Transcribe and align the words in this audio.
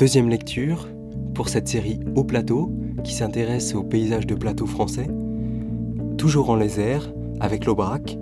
Deuxième 0.00 0.30
lecture 0.30 0.88
pour 1.34 1.50
cette 1.50 1.68
série 1.68 2.00
Au 2.14 2.24
plateau 2.24 2.72
qui 3.04 3.12
s'intéresse 3.12 3.74
aux 3.74 3.82
paysages 3.82 4.26
de 4.26 4.34
plateau 4.34 4.64
français, 4.64 5.08
toujours 6.16 6.48
en 6.48 6.56
lézère 6.56 7.12
avec 7.38 7.66
l'Aubrac. 7.66 8.16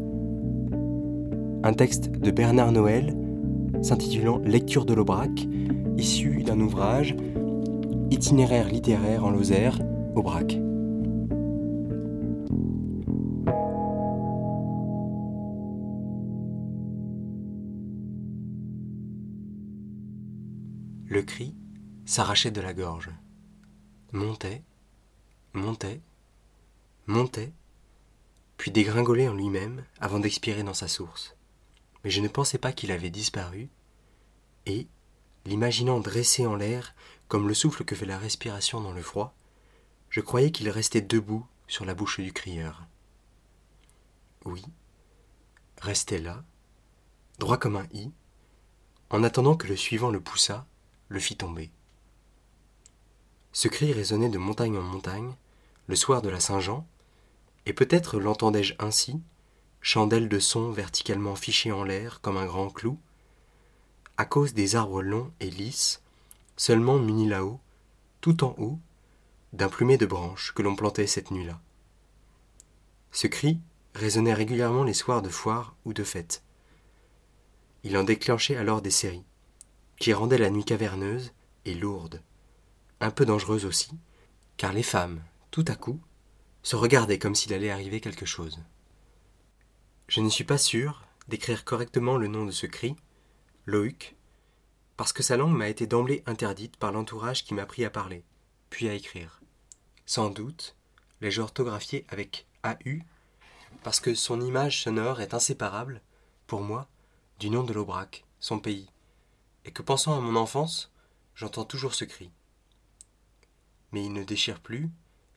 Un 1.63 1.73
texte 1.73 2.11
de 2.11 2.33
Bernard 2.33 2.73
Noël 2.73 3.17
s'intitulant 3.81 4.39
Lecture 4.39 4.87
de 4.87 4.95
l'Aubrac, 4.95 5.47
issu 5.97 6.43
d'un 6.43 6.59
ouvrage 6.59 7.15
Itinéraire 8.11 8.67
littéraire 8.67 9.25
en 9.25 9.31
Lozère, 9.31 9.79
Aubrac. 10.17 10.59
Le 21.07 21.23
cri 21.23 21.55
s'arrachait 22.09 22.51
de 22.51 22.63
la 22.63 22.73
gorge, 22.73 23.11
montait, 24.13 24.63
montait, 25.53 26.01
montait, 27.07 27.53
puis 28.57 28.71
dégringolait 28.71 29.29
en 29.29 29.35
lui-même 29.35 29.85
avant 30.01 30.19
d'expirer 30.19 30.63
dans 30.63 30.73
sa 30.73 30.89
source. 30.89 31.37
Mais 32.03 32.11
je 32.11 32.23
ne 32.23 32.29
pensais 32.29 32.57
pas 32.57 32.73
qu'il 32.73 32.93
avait 32.93 33.11
disparu, 33.11 33.69
et, 34.65 34.87
l'imaginant 35.45 36.01
dressé 36.01 36.47
en 36.47 36.57
l'air 36.57 36.95
comme 37.29 37.47
le 37.47 37.53
souffle 37.53 37.85
que 37.85 37.95
fait 37.95 38.07
la 38.07 38.17
respiration 38.17 38.81
dans 38.81 38.93
le 38.93 39.03
froid, 39.03 39.35
je 40.09 40.23
croyais 40.23 40.51
qu'il 40.51 40.71
restait 40.71 41.03
debout 41.03 41.47
sur 41.67 41.85
la 41.85 41.95
bouche 41.95 42.21
du 42.21 42.33
crieur. 42.33 42.87
Oui, 44.47 44.65
restait 45.83 46.21
là, 46.21 46.43
droit 47.39 47.59
comme 47.59 47.77
un 47.77 47.87
i, 47.93 48.11
en 49.11 49.23
attendant 49.23 49.57
que 49.57 49.67
le 49.67 49.77
suivant 49.77 50.11
le 50.11 50.23
poussât 50.23 50.67
le 51.11 51.21
fit 51.21 51.37
tomber. 51.37 51.71
Ce 53.59 53.67
cri 53.67 53.93
résonnait 53.93 54.29
de 54.29 54.39
montagne 54.39 54.79
en 54.79 54.83
montagne, 54.83 55.35
le 55.89 55.97
soir 55.97 56.23
de 56.23 56.29
la 56.29 56.39
Saint-Jean, 56.39 56.87
et 57.67 57.73
peut-être 57.73 58.21
l'entendais-je 58.21 58.75
ainsi, 58.79 59.21
chandelle 59.81 60.29
de 60.29 60.39
son 60.39 60.71
verticalement 60.71 61.35
fichée 61.35 61.73
en 61.73 61.83
l'air 61.83 62.21
comme 62.21 62.37
un 62.37 62.47
grand 62.47 62.71
clou, 62.71 63.01
à 64.17 64.27
cause 64.27 64.55
des 64.55 64.77
arbres 64.77 65.03
longs 65.03 65.33
et 65.41 65.51
lisses, 65.51 66.03
seulement 66.57 67.01
munis 67.01 67.27
là-haut, 67.27 67.59
tout 68.21 68.45
en 68.45 68.55
haut, 68.59 68.79
d'un 69.53 69.69
plumet 69.69 69.99
de 69.99 70.07
branches 70.07 70.53
que 70.55 70.63
l'on 70.63 70.77
plantait 70.77 71.09
cette 71.09 71.33
nuit-là. 71.33 71.61
Ce 73.11 73.27
cri 73.27 73.59
résonnait 73.93 74.35
régulièrement 74.35 74.85
les 74.85 74.95
soirs 74.95 75.21
de 75.21 75.31
foire 75.31 75.75
ou 75.85 75.93
de 75.93 76.05
fête. 76.05 76.45
Il 77.83 77.99
en 77.99 78.05
déclenchait 78.05 78.57
alors 78.57 78.83
des 78.83 78.93
séries 78.93 79.25
qui 79.99 80.13
rendait 80.13 80.39
la 80.39 80.51
nuit 80.51 80.65
caverneuse 80.65 81.33
et 81.65 81.75
lourde, 81.75 82.23
un 83.01 83.11
peu 83.11 83.25
dangereuse 83.25 83.65
aussi, 83.65 83.91
car 84.57 84.73
les 84.73 84.83
femmes, 84.83 85.23
tout 85.51 85.65
à 85.69 85.75
coup, 85.75 86.01
se 86.63 86.77
regardaient 86.77 87.19
comme 87.19 87.35
s'il 87.35 87.53
allait 87.53 87.71
arriver 87.71 88.01
quelque 88.01 88.27
chose. 88.27 88.61
Je 90.09 90.21
ne 90.21 90.29
suis 90.29 90.45
pas 90.45 90.59
sûr 90.59 91.05
d'écrire 91.29 91.65
correctement 91.65 92.17
le 92.17 92.29
nom 92.29 92.47
de 92.47 92.51
ce 92.51 92.67
cri, 92.67 92.97
Loïc, 93.67 94.17
parce 94.97 95.13
que 95.13 95.23
sa 95.23 95.37
langue 95.37 95.57
m'a 95.57 95.69
été 95.69 95.87
d'emblée 95.87 96.23
interdite 96.27 96.77
par 96.77 96.93
l'entourage 96.93 97.45
qui 97.45 97.55
m'a 97.55 97.67
pris 97.67 97.85
à 97.85 97.91
parler, 97.91 98.25
puis 98.71 98.89
à 98.89 98.95
écrire. 98.95 99.41
Sans 100.07 100.31
doute 100.31 100.75
l'ai-je 101.21 101.41
orthographié 101.41 102.07
avec 102.09 102.47
AU, 102.65 103.01
parce 103.83 104.01
que 104.01 104.15
son 104.15 104.41
image 104.41 104.83
sonore 104.83 105.21
est 105.21 105.35
inséparable, 105.35 106.01
pour 106.47 106.63
moi, 106.63 106.89
du 107.39 107.51
nom 107.51 107.63
de 107.63 107.73
l'Aubrac, 107.73 108.25
son 108.41 108.59
pays 108.59 108.89
et 109.69 109.71
que 109.71 109.83
pensant 109.83 110.17
à 110.17 110.21
mon 110.21 110.35
enfance, 110.35 110.91
j'entends 111.35 111.67
toujours 111.67 111.95
ce 111.95 112.07
cri. 112.07 112.31
Mais 113.93 114.05
il 114.05 114.13
ne 114.13 114.25
déchire 114.25 114.61
plus, 114.61 114.91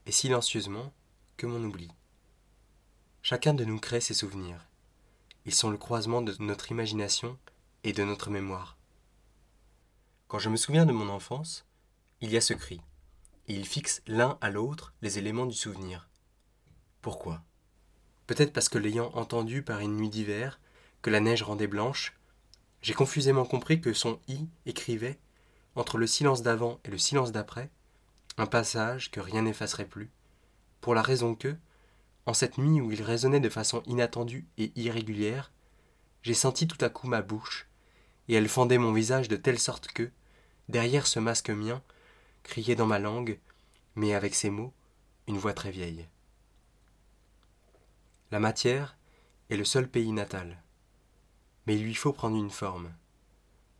et 0.05 0.11
silencieusement, 0.11 0.93
que 1.37 1.45
mon 1.45 1.63
oubli. 1.63 1.89
Chacun 3.21 3.53
de 3.53 3.65
nous 3.65 3.79
crée 3.79 4.01
ses 4.01 4.13
souvenirs. 4.13 4.67
Ils 5.45 5.53
sont 5.53 5.69
le 5.69 5.77
croisement 5.77 6.21
de 6.21 6.35
notre 6.39 6.71
imagination 6.71 7.37
et 7.83 7.93
de 7.93 8.03
notre 8.03 8.29
mémoire. 8.29 8.77
Quand 10.27 10.39
je 10.39 10.49
me 10.49 10.55
souviens 10.55 10.85
de 10.85 10.91
mon 10.91 11.09
enfance, 11.09 11.65
il 12.21 12.31
y 12.31 12.37
a 12.37 12.41
ce 12.41 12.53
cri, 12.53 12.81
et 13.47 13.55
il 13.55 13.65
fixe 13.65 14.01
l'un 14.07 14.37
à 14.41 14.49
l'autre 14.49 14.93
les 15.01 15.17
éléments 15.17 15.45
du 15.45 15.55
souvenir. 15.55 16.09
Pourquoi? 17.01 17.43
Peut-être 18.27 18.53
parce 18.53 18.69
que 18.69 18.77
l'ayant 18.77 19.11
entendu 19.13 19.61
par 19.63 19.79
une 19.79 19.97
nuit 19.97 20.09
d'hiver, 20.09 20.59
que 21.01 21.09
la 21.09 21.19
neige 21.19 21.43
rendait 21.43 21.67
blanche, 21.67 22.15
j'ai 22.81 22.93
confusément 22.93 23.45
compris 23.45 23.81
que 23.81 23.93
son 23.93 24.19
i 24.27 24.47
écrivait, 24.65 25.19
entre 25.75 25.97
le 25.97 26.07
silence 26.07 26.41
d'avant 26.41 26.79
et 26.85 26.89
le 26.89 26.97
silence 26.97 27.31
d'après, 27.31 27.69
un 28.41 28.45
passage 28.45 29.11
que 29.11 29.19
rien 29.19 29.43
n'effacerait 29.43 29.85
plus, 29.85 30.09
pour 30.81 30.95
la 30.95 31.01
raison 31.01 31.35
que, 31.35 31.55
en 32.25 32.33
cette 32.33 32.57
nuit 32.57 32.81
où 32.81 32.91
il 32.91 33.01
résonnait 33.01 33.39
de 33.39 33.49
façon 33.49 33.83
inattendue 33.85 34.47
et 34.57 34.71
irrégulière, 34.75 35.51
j'ai 36.23 36.33
senti 36.33 36.67
tout 36.67 36.83
à 36.83 36.89
coup 36.89 37.07
ma 37.07 37.21
bouche, 37.21 37.67
et 38.27 38.35
elle 38.35 38.49
fendait 38.49 38.77
mon 38.77 38.93
visage 38.93 39.27
de 39.27 39.35
telle 39.35 39.59
sorte 39.59 39.87
que, 39.87 40.11
derrière 40.69 41.07
ce 41.07 41.19
masque 41.19 41.49
mien, 41.49 41.81
criait 42.43 42.75
dans 42.75 42.87
ma 42.87 42.99
langue, 42.99 43.39
mais 43.95 44.13
avec 44.13 44.35
ces 44.35 44.49
mots, 44.49 44.73
une 45.27 45.37
voix 45.37 45.53
très 45.53 45.71
vieille. 45.71 46.07
La 48.31 48.39
matière 48.39 48.97
est 49.49 49.57
le 49.57 49.65
seul 49.65 49.87
pays 49.87 50.11
natal 50.11 50.61
mais 51.65 51.75
il 51.75 51.83
lui 51.83 51.95
faut 51.95 52.13
prendre 52.13 52.37
une 52.37 52.49
forme. 52.49 52.91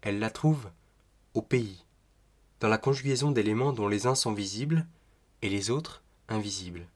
Elle 0.01 0.19
la 0.19 0.29
trouve 0.29 0.69
au 1.33 1.41
pays, 1.41 1.85
dans 2.61 2.69
la 2.69 2.77
conjugaison 2.77 3.31
d'éléments 3.31 3.73
dont 3.73 3.87
les 3.87 4.05
uns 4.05 4.15
sont 4.15 4.33
visibles 4.33 4.85
et 5.41 5.49
les 5.49 5.71
autres 5.71 6.03
invisibles. 6.29 6.87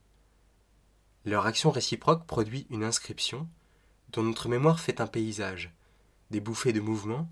Leur 1.24 1.44
action 1.44 1.72
réciproque 1.72 2.24
produit 2.24 2.68
une 2.70 2.84
inscription 2.84 3.48
dont 4.12 4.22
notre 4.22 4.48
mémoire 4.48 4.78
fait 4.78 5.00
un 5.00 5.08
paysage, 5.08 5.74
des 6.30 6.40
bouffées 6.40 6.72
de 6.72 6.80
mouvement, 6.80 7.28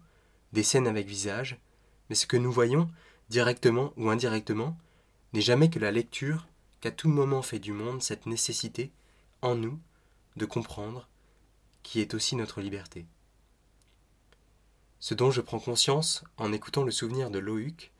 des 0.52 0.64
scènes 0.64 0.88
avec 0.88 1.06
visage, 1.06 1.58
mais 2.10 2.16
ce 2.16 2.26
que 2.26 2.36
nous 2.36 2.50
voyons, 2.50 2.90
directement 3.30 3.92
ou 3.96 4.10
indirectement, 4.10 4.76
n'est 5.32 5.40
jamais 5.40 5.70
que 5.70 5.78
la 5.78 5.92
lecture 5.92 6.48
qu'à 6.80 6.90
tout 6.90 7.08
moment 7.08 7.40
fait 7.40 7.60
du 7.60 7.72
monde 7.72 8.02
cette 8.02 8.26
nécessité, 8.26 8.90
en 9.42 9.54
nous, 9.54 9.78
de 10.36 10.44
comprendre, 10.44 11.08
qui 11.84 12.00
est 12.00 12.14
aussi 12.14 12.34
notre 12.34 12.60
liberté. 12.60 13.06
Ce 14.98 15.14
dont 15.14 15.30
je 15.30 15.40
prends 15.40 15.60
conscience 15.60 16.24
en 16.36 16.52
écoutant 16.52 16.82
le 16.82 16.90
souvenir 16.90 17.30
de 17.30 17.38
Loïc, 17.38 17.92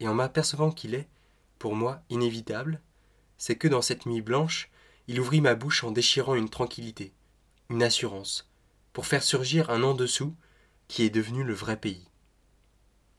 et 0.00 0.08
en 0.08 0.14
m'apercevant 0.14 0.70
qu'il 0.70 0.94
est, 0.94 1.08
pour 1.58 1.74
moi, 1.74 2.02
inévitable, 2.10 2.80
c'est 3.36 3.56
que 3.56 3.68
dans 3.68 3.82
cette 3.82 4.06
nuit 4.06 4.22
blanche, 4.22 4.70
il 5.06 5.20
ouvrit 5.20 5.40
ma 5.40 5.54
bouche 5.54 5.84
en 5.84 5.90
déchirant 5.90 6.34
une 6.34 6.50
tranquillité, 6.50 7.12
une 7.70 7.82
assurance, 7.82 8.48
pour 8.92 9.06
faire 9.06 9.22
surgir 9.22 9.70
un 9.70 9.82
en 9.82 9.94
dessous 9.94 10.34
qui 10.88 11.02
est 11.04 11.10
devenu 11.10 11.44
le 11.44 11.54
vrai 11.54 11.76
pays. 11.76 12.08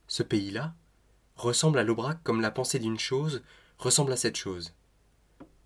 Ce 0.07 0.23
pays-là 0.23 0.73
ressemble 1.35 1.79
à 1.79 1.83
l'Aubrac 1.83 2.21
comme 2.23 2.41
la 2.41 2.51
pensée 2.51 2.79
d'une 2.79 2.99
chose 2.99 3.43
ressemble 3.77 4.11
à 4.11 4.17
cette 4.17 4.35
chose. 4.35 4.73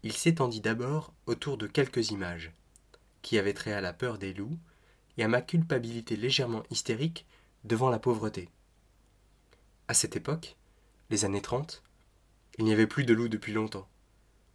Il 0.04 0.14
s'étendit 0.14 0.62
d'abord 0.62 1.14
autour 1.26 1.58
de 1.58 1.66
quelques 1.66 2.12
images, 2.12 2.52
qui 3.22 3.40
avaient 3.40 3.54
trait 3.54 3.74
à 3.74 3.82
la 3.82 3.94
peur 3.94 4.18
des 4.18 4.34
loups 4.34 4.60
et 5.18 5.24
à 5.24 5.28
ma 5.28 5.42
culpabilité 5.42 6.16
légèrement 6.16 6.64
hystérique 6.70 7.26
devant 7.64 7.90
la 7.90 8.00
pauvreté. 8.00 8.50
À 9.88 9.94
cette 9.94 10.16
époque, 10.16 10.58
années 11.26 11.42
30, 11.42 11.84
il 12.58 12.66
n'y 12.66 12.74
avait 12.74 12.88
plus 12.88 13.04
de 13.04 13.14
loups 13.14 13.30
depuis 13.30 13.54
longtemps, 13.54 13.88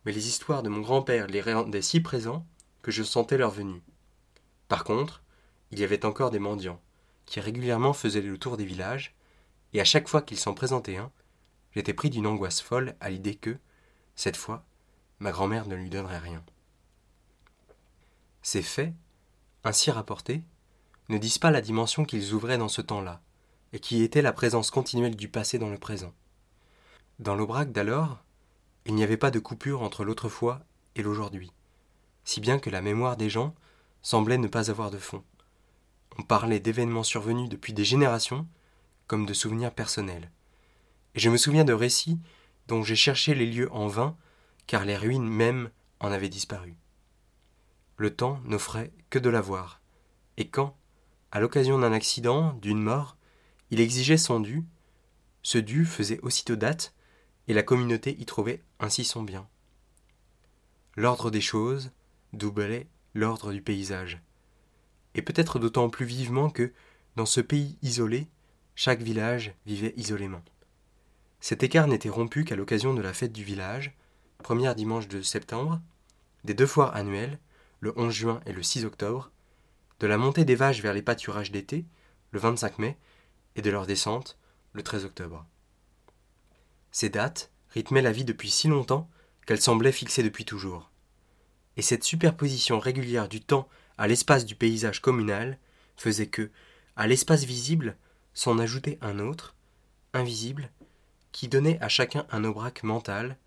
mais 0.05 0.13
les 0.13 0.29
histoires 0.29 0.63
de 0.63 0.69
mon 0.69 0.81
grand-père 0.81 1.27
les 1.27 1.41
rendaient 1.41 1.83
si 1.83 2.01
présents 2.01 2.47
que 2.83 2.91
je 2.91 3.03
sentais 3.03 3.39
leur 3.39 3.51
venue. 3.51 3.83
Par 4.69 4.85
contre, 4.85 5.23
il 5.71 5.79
y 5.79 5.85
avait 5.85 6.05
encore 6.05 6.31
des 6.31 6.39
mendiants, 6.39 6.81
qui 7.27 7.41
régulièrement 7.41 7.93
faisaient 7.93 8.21
le 8.21 8.39
tour 8.39 8.57
des 8.57 8.65
villages, 8.65 9.15
et 9.73 9.81
à 9.81 9.85
chaque 9.85 10.09
fois 10.09 10.23
qu'il 10.23 10.39
s'en 10.39 10.55
présentait 10.55 10.97
un, 10.97 11.11
j'étais 11.75 11.95
pris 11.95 12.11
d'une 12.11 12.27
angoisse 12.27 12.61
folle 12.61 12.95
à 13.01 13.11
l'idée 13.11 13.35
que, 13.35 13.59
cette 14.17 14.37
fois, 14.37 14.65
ma 15.19 15.31
grand-mère 15.31 15.67
ne 15.67 15.77
lui 15.77 15.91
donnerait 15.91 16.19
rien. 16.19 16.45
Ces 18.43 18.63
faits, 18.63 18.95
ainsi 19.65 19.91
rapportés, 19.91 20.43
ne 21.09 21.19
disent 21.19 21.39
pas 21.39 21.51
la 21.51 21.61
dimension 21.61 22.05
qu'ils 22.05 22.33
ouvraient 22.33 22.59
dans 22.59 22.69
ce 22.69 22.81
temps-là, 22.81 23.21
et 23.73 23.81
qui 23.81 24.03
était 24.03 24.23
la 24.23 24.33
présence 24.33 24.71
continuelle 24.71 25.17
du 25.17 25.29
passé 25.29 25.59
dans 25.59 25.71
le 25.71 25.79
présent. 25.79 26.15
Dans 27.19 27.35
l'Aubrac 27.35 27.73
d'alors, 27.73 28.23
il 28.85 28.95
n'y 28.95 29.03
avait 29.03 29.17
pas 29.17 29.33
de 29.33 29.41
coupure 29.41 29.83
entre 29.83 30.05
l'autrefois 30.05 30.61
et 30.95 31.03
l'aujourd'hui, 31.03 31.51
si 32.23 32.41
bien 32.41 32.61
que 32.61 32.71
la 32.71 32.81
mémoire 32.81 33.17
des 33.17 33.29
gens 33.29 33.57
semblait 34.03 34.39
ne 34.39 34.47
pas 34.47 34.71
avoir 34.71 34.93
de 34.93 34.99
fond. 34.99 35.25
On 36.17 36.23
parlait 36.23 36.61
d'événements 36.61 37.03
survenus 37.03 37.49
depuis 37.49 37.73
des 37.73 37.85
générations 37.85 38.47
comme 39.09 39.27
de 39.27 39.35
souvenirs 39.35 39.73
personnels. 39.73 40.31
Et 41.17 41.19
je 41.19 41.29
me 41.29 41.37
souviens 41.37 41.65
de 41.65 41.73
récits 41.73 42.21
dont 42.69 42.85
j'ai 42.85 42.95
cherché 42.95 43.35
les 43.35 43.47
lieux 43.47 43.73
en 43.73 43.89
vain, 43.89 44.17
car 44.69 44.85
les 44.85 44.97
ruines 44.97 45.29
mêmes 45.29 45.71
en 45.99 46.13
avaient 46.13 46.29
disparu. 46.29 46.77
Le 47.97 48.15
temps 48.15 48.41
n'offrait 48.45 48.93
que 49.11 49.19
de 49.19 49.29
la 49.29 49.41
voir, 49.41 49.81
et 50.37 50.49
quand, 50.49 50.77
à 51.33 51.41
l'occasion 51.41 51.81
d'un 51.81 51.93
accident, 51.93 52.53
d'une 52.63 52.81
mort, 52.81 53.17
il 53.73 53.81
exigeait 53.81 54.19
son 54.19 54.39
dû, 54.39 54.65
ce 55.43 55.59
dû 55.59 55.85
faisait 55.85 56.21
aussitôt 56.21 56.55
date, 56.55 56.95
et 57.49 57.55
la 57.55 57.63
communauté 57.63 58.17
y 58.21 58.27
trouvait 58.27 58.63
ainsi 58.79 59.05
son 59.05 59.23
bien. 59.23 59.49
L'ordre 60.97 61.31
des 61.31 61.41
choses 61.41 61.91
doublait 62.33 62.87
l'ordre 63.15 63.53
du 63.53 63.63
paysage, 63.63 64.23
et 65.15 65.23
peut-être 65.23 65.59
d'autant 65.59 65.89
plus 65.89 66.07
vivement 66.07 66.51
que, 66.51 66.73
dans 67.17 67.27
ce 67.27 67.41
pays 67.41 67.77
isolé, 67.83 68.29
chaque 68.75 69.01
village 69.01 69.55
vivait 69.67 69.95
isolément. 69.97 70.43
Cet 71.41 71.63
écart 71.63 71.89
n'était 71.89 72.09
rompu 72.09 72.45
qu'à 72.45 72.57
l'occasion 72.57 72.95
de 72.95 73.03
la 73.03 73.13
fête 73.15 73.33
du 73.33 73.43
village, 73.43 73.97
première 74.43 74.75
dimanche 74.75 75.09
de 75.09 75.23
septembre, 75.23 75.81
des 76.45 76.55
deux 76.55 76.67
foires 76.67 76.95
annuelles, 76.95 77.39
le 77.81 77.93
11 77.97 78.13
juin 78.13 78.41
et 78.47 78.53
le 78.53 78.63
6 78.63 78.85
octobre, 78.85 79.31
de 80.01 80.07
la 80.07 80.19
montée 80.19 80.45
des 80.45 80.55
vaches 80.55 80.83
vers 80.83 80.95
les 80.95 81.03
pâturages 81.03 81.51
d'été, 81.51 81.87
le 82.31 82.39
25 82.39 82.79
mai, 82.79 82.99
et 83.57 83.63
de 83.63 83.71
leur 83.71 83.87
descente, 83.87 84.39
le 84.73 84.83
13 84.83 85.05
octobre. 85.07 85.47
Ces 87.01 87.11
dates 87.11 87.53
rythmaient 87.71 88.03
la 88.03 88.11
vie 88.11 88.25
depuis 88.25 88.51
si 88.51 88.67
longtemps 88.67 89.09
qu'elles 89.47 89.61
semblaient 89.61 89.93
fixées 89.93 90.25
depuis 90.25 90.45
toujours. 90.45 90.91
Et 91.77 91.83
cette 91.83 92.03
superposition 92.03 92.81
régulière 92.81 93.29
du 93.29 93.41
temps 93.41 93.69
à 93.99 94.09
l'espace 94.09 94.45
du 94.45 94.57
paysage 94.57 95.01
communal 95.01 95.61
faisait 95.97 96.27
que, 96.27 96.51
à 96.97 97.07
l'espace 97.07 97.45
visible, 97.45 97.97
s'en 98.35 98.59
ajoutait 98.59 98.99
un 99.01 99.21
autre, 99.21 99.55
invisible, 100.13 100.73
qui 101.31 101.47
donnait 101.47 101.81
à 101.81 101.89
chacun 101.89 102.27
un 102.33 102.43
aubrac 102.43 102.83
mental, 102.83 103.39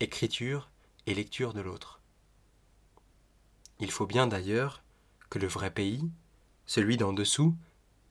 écriture 0.00 0.68
et 1.06 1.14
lecture 1.14 1.54
de 1.54 1.60
l'autre. 1.60 2.00
Il 3.78 3.92
faut 3.92 4.06
bien 4.06 4.26
d'ailleurs 4.26 4.82
que 5.30 5.38
le 5.38 5.46
vrai 5.46 5.70
pays, 5.70 6.10
celui 6.66 6.96
d'en 6.96 7.12
dessous, 7.12 7.54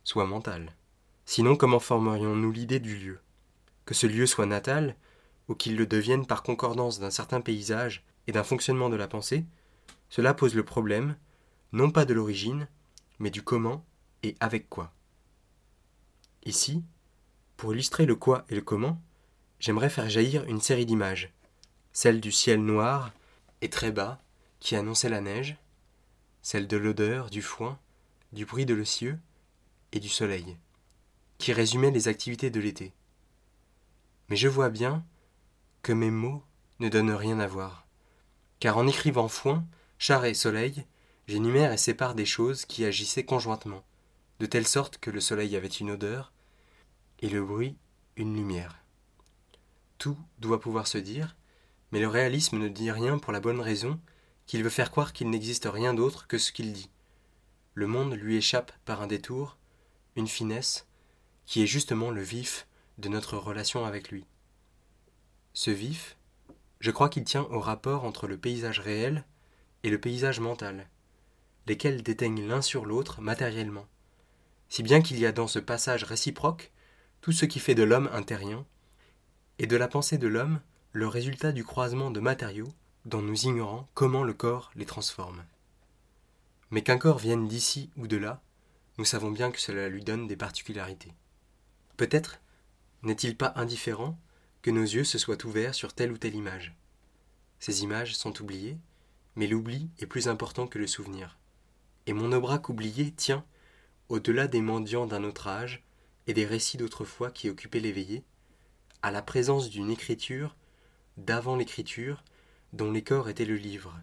soit 0.05 0.25
mental. 0.25 0.73
Sinon 1.25 1.57
comment 1.57 1.81
formerions-nous 1.81 2.51
l'idée 2.53 2.79
du 2.79 2.95
lieu? 2.95 3.19
Que 3.85 3.93
ce 3.93 4.07
lieu 4.07 4.25
soit 4.25 4.45
natal, 4.45 4.95
ou 5.47 5.55
qu'il 5.55 5.75
le 5.75 5.85
devienne 5.85 6.25
par 6.25 6.43
concordance 6.43 6.99
d'un 6.99 7.11
certain 7.11 7.41
paysage 7.41 8.03
et 8.27 8.31
d'un 8.31 8.43
fonctionnement 8.43 8.89
de 8.89 8.95
la 8.95 9.07
pensée, 9.07 9.45
cela 10.09 10.33
pose 10.33 10.55
le 10.55 10.65
problème, 10.65 11.15
non 11.71 11.91
pas 11.91 12.05
de 12.05 12.13
l'origine, 12.13 12.67
mais 13.19 13.29
du 13.29 13.43
comment 13.43 13.85
et 14.23 14.35
avec 14.39 14.69
quoi. 14.69 14.91
Ici, 16.45 16.83
pour 17.57 17.73
illustrer 17.73 18.05
le 18.05 18.15
quoi 18.15 18.45
et 18.49 18.55
le 18.55 18.61
comment, 18.61 19.01
j'aimerais 19.59 19.89
faire 19.89 20.09
jaillir 20.09 20.43
une 20.45 20.61
série 20.61 20.85
d'images, 20.85 21.33
celle 21.93 22.21
du 22.21 22.31
ciel 22.31 22.63
noir 22.63 23.11
et 23.61 23.69
très 23.69 23.91
bas 23.91 24.21
qui 24.59 24.75
annonçait 24.75 25.09
la 25.09 25.21
neige, 25.21 25.57
celle 26.41 26.67
de 26.67 26.77
l'odeur 26.77 27.29
du 27.29 27.41
foin, 27.41 27.79
du 28.31 28.45
bruit 28.45 28.65
de 28.65 28.73
l'ocieux 28.73 29.17
et 29.91 29.99
du 29.99 30.09
soleil, 30.09 30.57
qui 31.37 31.53
résumait 31.53 31.91
les 31.91 32.07
activités 32.07 32.49
de 32.49 32.59
l'été. 32.59 32.93
Mais 34.29 34.35
je 34.35 34.47
vois 34.47 34.69
bien 34.69 35.05
que 35.81 35.93
mes 35.93 36.11
mots 36.11 36.43
ne 36.79 36.89
donnent 36.89 37.11
rien 37.11 37.39
à 37.39 37.47
voir, 37.47 37.87
car 38.59 38.77
en 38.77 38.87
écrivant 38.87 39.27
foin, 39.27 39.65
char 39.97 40.25
et 40.25 40.33
soleil, 40.33 40.85
j'énumère 41.27 41.71
et 41.71 41.77
sépare 41.77 42.15
des 42.15 42.25
choses 42.25 42.65
qui 42.65 42.85
agissaient 42.85 43.25
conjointement, 43.25 43.83
de 44.39 44.45
telle 44.45 44.67
sorte 44.67 44.97
que 44.97 45.11
le 45.11 45.21
soleil 45.21 45.55
avait 45.55 45.67
une 45.67 45.91
odeur 45.91 46.33
et 47.19 47.29
le 47.29 47.43
bruit 47.43 47.77
une 48.17 48.35
lumière. 48.35 48.83
Tout 49.97 50.17
doit 50.39 50.59
pouvoir 50.59 50.87
se 50.87 50.97
dire, 50.97 51.35
mais 51.91 51.99
le 51.99 52.07
réalisme 52.07 52.57
ne 52.57 52.67
dit 52.67 52.91
rien 52.91 53.17
pour 53.17 53.33
la 53.33 53.39
bonne 53.39 53.61
raison 53.61 53.99
qu'il 54.45 54.63
veut 54.63 54.69
faire 54.69 54.91
croire 54.91 55.13
qu'il 55.13 55.29
n'existe 55.29 55.67
rien 55.71 55.93
d'autre 55.93 56.27
que 56.27 56.37
ce 56.37 56.51
qu'il 56.51 56.73
dit. 56.73 56.89
Le 57.73 57.87
monde 57.87 58.13
lui 58.13 58.37
échappe 58.37 58.71
par 58.85 59.01
un 59.01 59.07
détour, 59.07 59.57
une 60.15 60.27
finesse, 60.27 60.87
qui 61.45 61.61
est 61.61 61.67
justement 61.67 62.11
le 62.11 62.21
vif 62.21 62.67
de 62.97 63.09
notre 63.09 63.37
relation 63.37 63.85
avec 63.85 64.09
lui. 64.09 64.25
Ce 65.53 65.71
vif, 65.71 66.17
je 66.79 66.91
crois 66.91 67.09
qu'il 67.09 67.23
tient 67.23 67.43
au 67.43 67.59
rapport 67.59 68.03
entre 68.03 68.27
le 68.27 68.37
paysage 68.37 68.79
réel 68.79 69.25
et 69.83 69.89
le 69.89 69.99
paysage 69.99 70.39
mental, 70.39 70.87
lesquels 71.67 72.03
déteignent 72.03 72.47
l'un 72.47 72.61
sur 72.61 72.85
l'autre 72.85 73.21
matériellement, 73.21 73.87
si 74.69 74.83
bien 74.83 75.01
qu'il 75.01 75.19
y 75.19 75.25
a 75.25 75.31
dans 75.31 75.47
ce 75.47 75.59
passage 75.59 76.03
réciproque 76.03 76.71
tout 77.21 77.31
ce 77.31 77.45
qui 77.45 77.59
fait 77.59 77.75
de 77.75 77.83
l'homme 77.83 78.09
un 78.13 78.23
terrien, 78.23 78.65
et 79.57 79.67
de 79.67 79.77
la 79.77 79.87
pensée 79.87 80.17
de 80.17 80.27
l'homme 80.27 80.59
le 80.91 81.07
résultat 81.07 81.51
du 81.51 81.63
croisement 81.63 82.11
de 82.11 82.19
matériaux 82.19 82.73
dont 83.05 83.21
nous 83.21 83.45
ignorons 83.45 83.85
comment 83.93 84.23
le 84.23 84.33
corps 84.33 84.71
les 84.75 84.85
transforme. 84.85 85.43
Mais 86.71 86.81
qu'un 86.81 86.97
corps 86.97 87.19
vienne 87.19 87.47
d'ici 87.47 87.89
ou 87.97 88.07
de 88.07 88.17
là, 88.17 88.41
nous 88.97 89.05
savons 89.05 89.31
bien 89.31 89.51
que 89.51 89.59
cela 89.59 89.89
lui 89.89 90.03
donne 90.03 90.27
des 90.27 90.35
particularités. 90.35 91.13
Peut-être 91.97 92.39
n'est-il 93.05 93.37
pas 93.37 93.53
indifférent 93.55 94.19
que 94.61 94.71
nos 94.71 94.81
yeux 94.81 95.03
se 95.03 95.17
soient 95.17 95.45
ouverts 95.45 95.75
sur 95.75 95.93
telle 95.93 96.11
ou 96.11 96.17
telle 96.17 96.35
image? 96.35 96.75
Ces 97.59 97.83
images 97.83 98.15
sont 98.15 98.41
oubliées, 98.41 98.77
mais 99.35 99.47
l'oubli 99.47 99.89
est 99.99 100.07
plus 100.07 100.27
important 100.27 100.67
que 100.67 100.79
le 100.79 100.87
souvenir. 100.87 101.37
Et 102.07 102.13
mon 102.13 102.31
aubrac 102.31 102.69
oublié 102.69 103.11
tient, 103.11 103.45
au-delà 104.09 104.47
des 104.47 104.61
mendiants 104.61 105.07
d'un 105.07 105.23
autre 105.23 105.47
âge 105.47 105.83
et 106.27 106.33
des 106.33 106.45
récits 106.45 106.77
d'autrefois 106.77 107.31
qui 107.31 107.49
occupaient 107.49 107.79
l'éveillé, 107.79 108.23
à 109.01 109.11
la 109.11 109.21
présence 109.21 109.69
d'une 109.69 109.91
écriture, 109.91 110.55
d'avant 111.17 111.55
l'écriture, 111.55 112.23
dont 112.73 112.91
les 112.91 113.03
corps 113.03 113.29
étaient 113.29 113.45
le 113.45 113.55
livre. 113.55 113.99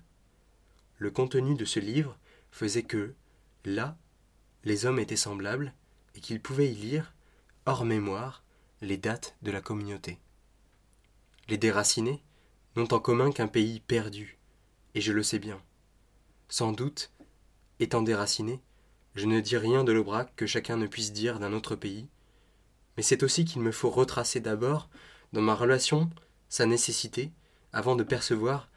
Le 0.99 1.11
contenu 1.11 1.57
de 1.57 1.65
ce 1.65 1.81
livre 1.81 2.17
faisait 2.53 2.85
que, 2.85 3.15
là, 3.65 3.97
les 4.65 4.87
hommes 4.87 5.01
étaient 5.01 5.17
semblables 5.17 5.75
et 6.15 6.21
qu'ils 6.21 6.41
pouvaient 6.41 6.71
y 6.71 6.75
lire, 6.77 7.13
hors 7.67 7.85
mémoire, 7.85 8.42
les 8.83 8.97
dates 8.97 9.37
de 9.43 9.53
la 9.53 9.61
communauté. 9.61 10.19
Les 11.49 11.57
déracinés 11.57 12.21
n'ont 12.75 12.93
en 12.93 12.99
commun 12.99 13.31
qu'un 13.31 13.47
pays 13.47 13.79
perdu, 13.79 14.39
et 14.97 15.01
je 15.01 15.13
le 15.13 15.23
sais 15.23 15.39
bien. 15.39 15.63
Sans 16.49 16.73
doute, 16.73 17.13
étant 17.79 18.03
déraciné, 18.03 18.61
je 19.15 19.27
ne 19.27 19.41
dis 19.41 19.57
rien 19.57 19.85
de 19.85 19.93
l'Aubrac 19.93 20.35
que 20.35 20.47
chacun 20.47 20.77
ne 20.77 20.89
puisse 20.89 21.13
dire 21.13 21.39
d'un 21.39 21.53
autre 21.53 21.77
pays, 21.77 22.09
mais 22.97 23.05
c'est 23.05 23.23
aussi 23.23 23.45
qu'il 23.45 23.63
me 23.63 23.71
faut 23.71 23.91
retracer 23.91 24.41
d'abord, 24.41 24.89
dans 25.33 25.43
ma 25.43 25.55
relation, 25.55 26.11
sa 26.49 26.67
nécessité, 26.67 27.31
avant 27.73 27.95
de 27.95 28.03
percevoir, 28.03 28.69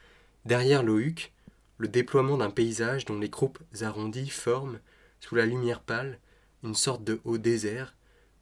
derrière 0.45 0.83
l'Ohuc, 0.83 1.31
le 1.79 1.87
déploiement 1.87 2.37
d'un 2.37 2.51
paysage 2.51 3.05
dont 3.05 3.19
les 3.19 3.31
croupes 3.31 3.59
arrondies 3.81 4.29
forment, 4.29 4.79
sous 5.19 5.33
la 5.33 5.47
lumière 5.47 5.81
pâle, 5.81 6.19
une 6.63 6.75
sorte 6.75 7.03
de 7.03 7.19
haut 7.23 7.39
désert, 7.39 7.95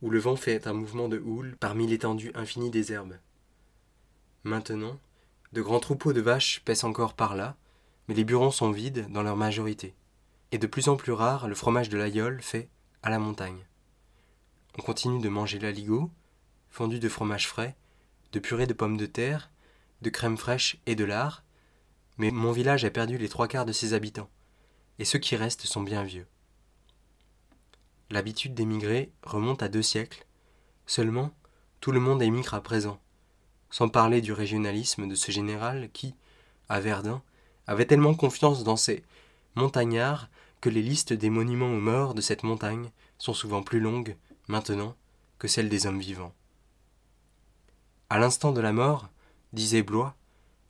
où 0.04 0.10
le 0.10 0.20
vent 0.20 0.36
fait 0.36 0.68
un 0.68 0.74
mouvement 0.74 1.08
de 1.08 1.18
houle 1.18 1.56
parmi 1.62 1.88
l'étendue 1.88 2.34
infinie 2.36 2.70
des 2.70 2.92
herbes. 2.92 3.18
Maintenant, 4.44 5.00
de 5.54 5.62
grands 5.62 5.80
troupeaux 5.80 6.12
de 6.12 6.20
vaches 6.20 6.62
paissent 6.66 6.84
encore 6.84 7.14
par 7.14 7.38
là, 7.38 7.56
mais 8.08 8.14
les 8.14 8.26
burons 8.26 8.52
sont 8.52 8.72
vides 8.72 9.10
dans 9.10 9.24
leur 9.24 9.38
majorité, 9.38 9.96
et 10.52 10.58
de 10.58 10.68
plus 10.68 10.90
en 10.90 10.98
plus 10.98 11.14
rare 11.14 11.48
le 11.48 11.56
fromage 11.56 11.88
de 11.88 11.98
l'aïeul 11.98 12.42
fait 12.42 12.68
à 13.02 13.10
la 13.10 13.18
montagne. 13.18 13.66
On 14.78 14.82
continue 14.82 15.22
de 15.22 15.30
manger 15.30 15.58
l'aligot, 15.58 16.12
fondu 16.70 17.00
de 17.00 17.08
fromage 17.08 17.48
frais, 17.48 17.78
de 18.34 18.40
purée 18.40 18.68
de 18.68 18.74
pommes 18.74 18.98
de 18.98 19.06
terre, 19.06 19.52
de 20.02 20.10
crème 20.10 20.38
fraîche 20.38 20.80
et 20.86 20.96
de 20.96 21.06
lard, 21.06 21.46
mais 22.18 22.30
mon 22.30 22.52
village 22.52 22.84
a 22.84 22.90
perdu 22.90 23.18
les 23.18 23.30
trois 23.30 23.48
quarts 23.48 23.66
de 23.66 23.72
ses 23.72 23.94
habitants, 23.94 24.30
et 25.00 25.06
ceux 25.06 25.20
qui 25.20 25.38
restent 25.38 25.66
sont 25.66 25.82
bien 25.82 26.04
vieux. 26.04 26.28
L'habitude 28.14 28.54
d'émigrer 28.54 29.12
remonte 29.24 29.64
à 29.64 29.70
deux 29.70 29.82
siècles, 29.82 30.28
seulement 30.86 31.32
tout 31.82 31.92
le 31.92 32.00
monde 32.00 32.22
émigre 32.22 32.54
à 32.54 32.62
présent, 32.62 33.02
sans 33.72 33.90
parler 33.90 34.22
du 34.22 34.34
régionalisme 34.34 35.08
de 35.08 35.16
ce 35.16 35.32
général 35.32 35.90
qui, 35.94 36.14
à 36.70 36.80
Verdun, 36.80 37.24
avait 37.66 37.88
tellement 37.88 38.14
confiance 38.14 38.64
dans 38.64 38.76
ses 38.76 39.04
montagnards 39.56 40.30
que 40.62 40.70
les 40.70 40.84
listes 40.84 41.12
des 41.12 41.32
monuments 41.32 41.74
aux 41.74 41.80
morts 41.80 42.14
de 42.14 42.22
cette 42.22 42.44
montagne 42.44 42.92
sont 43.18 43.34
souvent 43.34 43.64
plus 43.64 43.80
longues 43.80 44.16
maintenant, 44.48 44.96
que 45.40 45.48
celle 45.48 45.68
des 45.68 45.88
hommes 45.88 46.00
vivants. 46.00 46.36
À 48.12 48.20
l'instant 48.20 48.52
de 48.52 48.62
la 48.62 48.74
mort, 48.74 49.10
disait 49.54 49.82
Blois, 49.82 50.16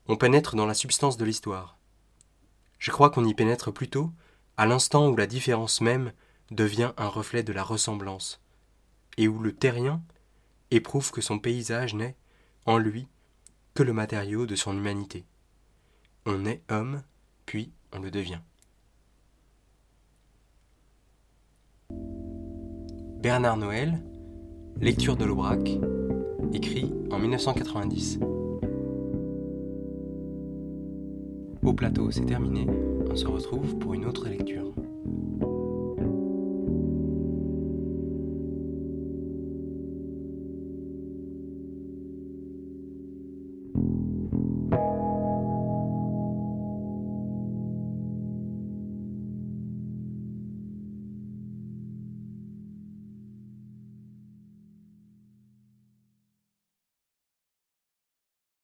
on 0.07 0.15
pénètre 0.15 0.55
dans 0.55 0.65
la 0.65 0.73
substance 0.73 1.17
de 1.17 1.25
l'histoire. 1.25 1.77
Je 2.79 2.91
crois 2.91 3.09
qu'on 3.09 3.25
y 3.25 3.33
pénètre 3.33 3.73
plutôt 3.73 4.11
à 4.55 4.65
l'instant 4.65 5.09
où 5.09 5.17
la 5.17 5.27
différence 5.27 5.81
même 5.81 6.13
devient 6.53 6.93
un 6.97 7.07
reflet 7.07 7.43
de 7.43 7.53
la 7.53 7.63
ressemblance, 7.63 8.41
et 9.17 9.27
où 9.27 9.39
le 9.39 9.53
terrien 9.53 10.01
éprouve 10.71 11.11
que 11.11 11.21
son 11.21 11.39
paysage 11.39 11.93
n'est, 11.93 12.15
en 12.65 12.77
lui, 12.77 13.07
que 13.73 13.83
le 13.83 13.93
matériau 13.93 14.45
de 14.45 14.55
son 14.55 14.77
humanité. 14.77 15.25
On 16.25 16.45
est 16.45 16.61
homme, 16.69 17.03
puis 17.45 17.71
on 17.91 17.99
le 17.99 18.11
devient. 18.11 18.39
Bernard 23.19 23.57
Noël, 23.57 24.03
lecture 24.79 25.15
de 25.15 25.25
l'Aubrac, 25.25 25.77
écrit 26.53 26.93
en 27.09 27.19
1990. 27.19 28.19
Au 31.63 31.73
plateau, 31.73 32.11
c'est 32.11 32.25
terminé. 32.25 32.67
On 33.09 33.15
se 33.15 33.25
retrouve 33.25 33.77
pour 33.79 33.93
une 33.93 34.05
autre 34.05 34.27
lecture. 34.27 34.73